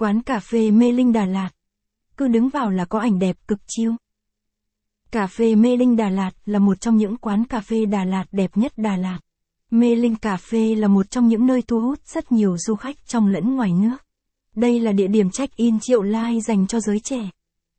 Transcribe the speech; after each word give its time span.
Quán 0.00 0.22
cà 0.22 0.40
phê 0.40 0.70
Mê 0.70 0.92
Linh 0.92 1.12
Đà 1.12 1.24
Lạt. 1.24 1.50
Cứ 2.16 2.28
đứng 2.28 2.48
vào 2.48 2.70
là 2.70 2.84
có 2.84 2.98
ảnh 2.98 3.18
đẹp 3.18 3.36
cực 3.48 3.58
chiêu. 3.66 3.92
Cà 5.10 5.26
phê 5.26 5.54
Mê 5.54 5.76
Linh 5.76 5.96
Đà 5.96 6.08
Lạt 6.08 6.30
là 6.44 6.58
một 6.58 6.80
trong 6.80 6.96
những 6.96 7.16
quán 7.16 7.44
cà 7.44 7.60
phê 7.60 7.86
Đà 7.86 8.04
Lạt 8.04 8.24
đẹp 8.32 8.56
nhất 8.56 8.72
Đà 8.76 8.96
Lạt. 8.96 9.18
Mê 9.70 9.94
Linh 9.94 10.16
Cà 10.16 10.36
phê 10.36 10.74
là 10.74 10.88
một 10.88 11.10
trong 11.10 11.28
những 11.28 11.46
nơi 11.46 11.62
thu 11.62 11.80
hút 11.80 11.98
rất 12.04 12.32
nhiều 12.32 12.56
du 12.58 12.74
khách 12.74 13.06
trong 13.06 13.26
lẫn 13.26 13.56
ngoài 13.56 13.72
nước. 13.72 13.96
Đây 14.54 14.80
là 14.80 14.92
địa 14.92 15.08
điểm 15.08 15.30
check-in 15.30 15.80
triệu 15.80 16.02
lai 16.02 16.40
dành 16.40 16.66
cho 16.66 16.80
giới 16.80 17.00
trẻ. 17.00 17.30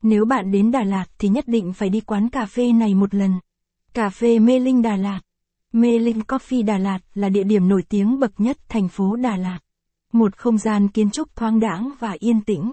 Nếu 0.01 0.25
bạn 0.25 0.51
đến 0.51 0.71
Đà 0.71 0.83
Lạt 0.83 1.05
thì 1.19 1.29
nhất 1.29 1.47
định 1.47 1.73
phải 1.73 1.89
đi 1.89 2.01
quán 2.01 2.29
cà 2.29 2.45
phê 2.45 2.73
này 2.73 2.95
một 2.95 3.15
lần. 3.15 3.31
Cà 3.93 4.09
phê 4.09 4.39
Mê 4.39 4.59
Linh 4.59 4.81
Đà 4.81 4.95
Lạt. 4.95 5.19
Mê 5.73 5.99
Linh 5.99 6.19
Coffee 6.19 6.65
Đà 6.65 6.77
Lạt 6.77 6.99
là 7.13 7.29
địa 7.29 7.43
điểm 7.43 7.67
nổi 7.67 7.83
tiếng 7.89 8.19
bậc 8.19 8.39
nhất 8.39 8.57
thành 8.69 8.87
phố 8.87 9.15
Đà 9.15 9.37
Lạt. 9.37 9.59
Một 10.13 10.37
không 10.37 10.57
gian 10.57 10.87
kiến 10.87 11.09
trúc 11.09 11.35
thoáng 11.35 11.59
đãng 11.59 11.91
và 11.99 12.15
yên 12.19 12.41
tĩnh. 12.41 12.71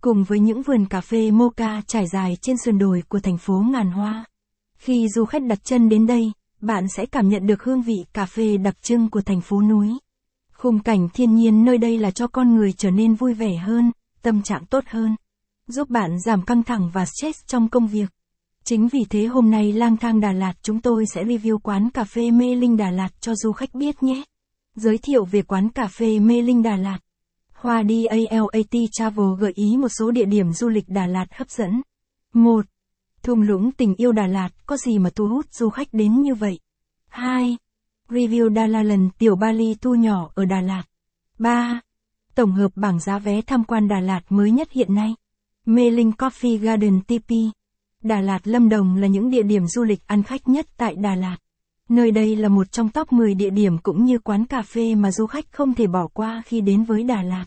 Cùng 0.00 0.24
với 0.24 0.40
những 0.40 0.62
vườn 0.62 0.86
cà 0.86 1.00
phê 1.00 1.30
mocha 1.30 1.82
trải 1.86 2.06
dài 2.06 2.36
trên 2.40 2.56
sườn 2.56 2.78
đồi 2.78 3.02
của 3.08 3.20
thành 3.20 3.38
phố 3.38 3.64
ngàn 3.70 3.90
hoa. 3.90 4.24
Khi 4.76 5.08
du 5.08 5.24
khách 5.24 5.42
đặt 5.42 5.64
chân 5.64 5.88
đến 5.88 6.06
đây, 6.06 6.32
bạn 6.60 6.88
sẽ 6.88 7.06
cảm 7.06 7.28
nhận 7.28 7.46
được 7.46 7.62
hương 7.62 7.82
vị 7.82 8.04
cà 8.12 8.26
phê 8.26 8.56
đặc 8.56 8.82
trưng 8.82 9.10
của 9.10 9.20
thành 9.20 9.40
phố 9.40 9.62
núi. 9.62 9.88
Khung 10.52 10.78
cảnh 10.78 11.08
thiên 11.14 11.34
nhiên 11.34 11.64
nơi 11.64 11.78
đây 11.78 11.98
là 11.98 12.10
cho 12.10 12.26
con 12.26 12.54
người 12.54 12.72
trở 12.72 12.90
nên 12.90 13.14
vui 13.14 13.34
vẻ 13.34 13.56
hơn, 13.56 13.92
tâm 14.22 14.42
trạng 14.42 14.66
tốt 14.66 14.84
hơn, 14.86 15.16
giúp 15.66 15.90
bạn 15.90 16.20
giảm 16.20 16.42
căng 16.42 16.62
thẳng 16.62 16.90
và 16.92 17.04
stress 17.04 17.46
trong 17.46 17.68
công 17.68 17.86
việc. 17.86 18.10
Chính 18.64 18.88
vì 18.88 19.04
thế 19.10 19.24
hôm 19.24 19.50
nay 19.50 19.72
lang 19.72 19.96
thang 19.96 20.20
Đà 20.20 20.32
Lạt 20.32 20.54
chúng 20.62 20.80
tôi 20.80 21.04
sẽ 21.14 21.24
review 21.24 21.58
quán 21.58 21.90
cà 21.90 22.04
phê 22.04 22.30
Mê 22.30 22.54
Linh 22.54 22.76
Đà 22.76 22.90
Lạt 22.90 23.08
cho 23.20 23.34
du 23.34 23.52
khách 23.52 23.74
biết 23.74 24.02
nhé. 24.02 24.22
Giới 24.76 24.98
thiệu 24.98 25.24
về 25.24 25.42
quán 25.42 25.68
cà 25.68 25.86
phê 25.86 26.18
Mê 26.18 26.42
Linh 26.42 26.62
Đà 26.62 26.76
Lạt. 26.76 26.98
Hoa 27.52 27.82
DALAT 27.82 28.90
Travel 28.92 29.26
gợi 29.38 29.52
ý 29.54 29.76
một 29.76 29.88
số 29.88 30.10
địa 30.10 30.24
điểm 30.24 30.52
du 30.52 30.68
lịch 30.68 30.84
Đà 30.88 31.06
Lạt 31.06 31.26
hấp 31.30 31.50
dẫn. 31.50 31.82
1. 32.32 32.64
Thung 33.22 33.42
lũng 33.42 33.72
tình 33.72 33.94
yêu 33.94 34.12
Đà 34.12 34.26
Lạt, 34.26 34.48
có 34.66 34.76
gì 34.76 34.98
mà 34.98 35.10
thu 35.10 35.26
hút 35.26 35.46
du 35.50 35.70
khách 35.70 35.88
đến 35.92 36.22
như 36.22 36.34
vậy? 36.34 36.58
2. 37.08 37.56
Review 38.08 38.48
Đà 38.48 38.66
Lạt 38.66 38.82
lần 38.82 39.10
tiểu 39.18 39.36
Bali 39.36 39.74
thu 39.80 39.94
nhỏ 39.94 40.30
ở 40.34 40.44
Đà 40.44 40.60
Lạt. 40.60 40.82
3. 41.38 41.80
Tổng 42.34 42.52
hợp 42.52 42.72
bảng 42.74 43.00
giá 43.00 43.18
vé 43.18 43.40
tham 43.40 43.64
quan 43.64 43.88
Đà 43.88 44.00
Lạt 44.00 44.20
mới 44.28 44.50
nhất 44.50 44.72
hiện 44.72 44.94
nay. 44.94 45.14
Mê 45.66 45.90
Linh 45.90 46.10
Coffee 46.10 46.58
Garden 46.58 47.00
TP. 47.00 47.30
Đà 48.02 48.20
Lạt 48.20 48.46
Lâm 48.46 48.68
Đồng 48.68 48.96
là 48.96 49.06
những 49.06 49.30
địa 49.30 49.42
điểm 49.42 49.66
du 49.66 49.82
lịch 49.82 50.06
ăn 50.06 50.22
khách 50.22 50.48
nhất 50.48 50.66
tại 50.76 50.94
Đà 50.94 51.14
Lạt. 51.14 51.36
Nơi 51.88 52.10
đây 52.10 52.36
là 52.36 52.48
một 52.48 52.72
trong 52.72 52.88
top 52.88 53.12
10 53.12 53.34
địa 53.34 53.50
điểm 53.50 53.78
cũng 53.78 54.04
như 54.04 54.18
quán 54.18 54.44
cà 54.44 54.62
phê 54.62 54.94
mà 54.94 55.12
du 55.12 55.26
khách 55.26 55.44
không 55.52 55.74
thể 55.74 55.86
bỏ 55.86 56.06
qua 56.14 56.42
khi 56.46 56.60
đến 56.60 56.84
với 56.84 57.02
Đà 57.02 57.22
Lạt. 57.22 57.44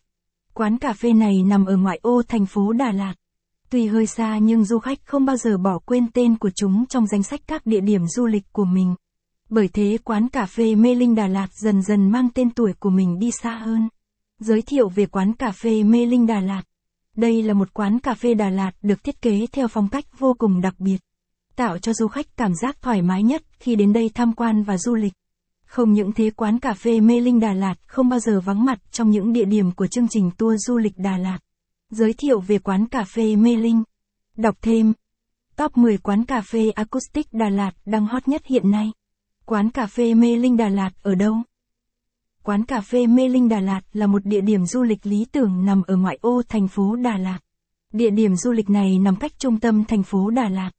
Quán 0.54 0.78
cà 0.78 0.94
phê 0.94 1.14
này 1.14 1.44
nằm 1.44 1.66
ở 1.66 1.78
ngoại 1.78 2.00
ô 2.02 2.22
thành 2.28 2.46
phố 2.46 2.74
Đà 2.74 2.92
Lạt. 2.92 3.14
Tuy 3.70 3.88
hơi 3.88 4.06
xa 4.06 4.38
nhưng 4.38 4.66
du 4.66 4.80
khách 4.80 5.00
không 5.06 5.26
bao 5.26 5.38
giờ 5.38 5.58
bỏ 5.58 5.80
quên 5.86 6.12
tên 6.12 6.38
của 6.38 6.50
chúng 6.56 6.86
trong 6.86 7.08
danh 7.08 7.24
sách 7.24 7.40
các 7.48 7.66
địa 7.66 7.82
điểm 7.82 8.08
du 8.08 8.26
lịch 8.26 8.44
của 8.52 8.66
mình. 8.66 8.96
Bởi 9.50 9.68
thế 9.68 9.98
quán 10.04 10.30
cà 10.30 10.46
phê 10.46 10.76
Mê 10.76 10.96
Linh 10.96 11.16
Đà 11.16 11.28
Lạt 11.28 11.48
dần 11.54 11.82
dần 11.82 12.12
mang 12.12 12.30
tên 12.30 12.50
tuổi 12.50 12.74
của 12.80 12.90
mình 12.90 13.20
đi 13.20 13.32
xa 13.32 13.58
hơn. 13.58 13.90
Giới 14.40 14.62
thiệu 14.62 14.90
về 14.90 15.06
quán 15.06 15.34
cà 15.34 15.52
phê 15.52 15.84
Mê 15.84 16.06
Linh 16.06 16.28
Đà 16.28 16.40
Lạt. 16.40 16.64
Đây 17.16 17.44
là 17.44 17.54
một 17.54 17.74
quán 17.74 18.00
cà 18.00 18.14
phê 18.14 18.34
Đà 18.34 18.50
Lạt 18.50 18.72
được 18.82 19.04
thiết 19.04 19.22
kế 19.22 19.46
theo 19.52 19.68
phong 19.68 19.90
cách 19.90 20.06
vô 20.20 20.36
cùng 20.38 20.62
đặc 20.62 20.76
biệt, 20.80 20.98
tạo 21.58 21.78
cho 21.78 21.94
du 21.94 22.08
khách 22.08 22.38
cảm 22.38 22.52
giác 22.62 22.82
thoải 22.82 23.02
mái 23.02 23.24
nhất 23.24 23.44
khi 23.60 23.76
đến 23.76 23.94
đây 23.94 24.12
tham 24.14 24.34
quan 24.34 24.64
và 24.64 24.78
du 24.78 24.96
lịch. 24.96 25.14
Không 25.66 25.94
những 25.94 26.12
thế, 26.12 26.30
quán 26.30 26.60
cà 26.60 26.74
phê 26.74 27.00
Mê 27.00 27.20
Linh 27.20 27.40
Đà 27.40 27.54
Lạt 27.54 27.76
không 27.86 28.10
bao 28.10 28.20
giờ 28.20 28.40
vắng 28.40 28.66
mặt 28.66 28.80
trong 28.92 29.10
những 29.10 29.34
địa 29.34 29.46
điểm 29.46 29.72
của 29.72 29.88
chương 29.88 30.08
trình 30.08 30.32
tour 30.38 30.56
du 30.68 30.78
lịch 30.78 30.98
Đà 30.98 31.18
Lạt. 31.18 31.40
Giới 31.90 32.14
thiệu 32.14 32.40
về 32.40 32.60
quán 32.60 32.86
cà 32.86 33.04
phê 33.04 33.36
Mê 33.36 33.56
Linh. 33.56 33.84
Đọc 34.36 34.56
thêm. 34.62 34.94
Top 35.56 35.78
10 35.78 35.98
quán 35.98 36.26
cà 36.26 36.42
phê 36.42 36.70
acoustic 36.70 37.34
Đà 37.34 37.50
Lạt 37.50 37.72
đang 37.86 38.06
hot 38.06 38.28
nhất 38.28 38.46
hiện 38.46 38.72
nay. 38.72 38.92
Quán 39.46 39.70
cà 39.70 39.88
phê 39.88 40.14
Mê 40.14 40.36
Linh 40.36 40.58
Đà 40.58 40.70
Lạt 40.70 40.92
ở 41.04 41.16
đâu? 41.16 41.36
Quán 42.44 42.66
cà 42.66 42.82
phê 42.82 43.08
Mê 43.08 43.28
Linh 43.28 43.50
Đà 43.50 43.60
Lạt 43.60 43.82
là 43.94 44.08
một 44.08 44.26
địa 44.26 44.42
điểm 44.42 44.66
du 44.66 44.84
lịch 44.84 45.06
lý 45.06 45.26
tưởng 45.32 45.66
nằm 45.66 45.82
ở 45.88 45.96
ngoại 45.96 46.18
ô 46.22 46.42
thành 46.50 46.68
phố 46.68 46.96
Đà 46.96 47.18
Lạt. 47.18 47.40
Địa 47.94 48.10
điểm 48.10 48.36
du 48.36 48.52
lịch 48.52 48.70
này 48.70 49.00
nằm 49.00 49.16
cách 49.16 49.32
trung 49.40 49.60
tâm 49.60 49.84
thành 49.84 50.04
phố 50.04 50.30
Đà 50.30 50.50
Lạt. 50.50 50.72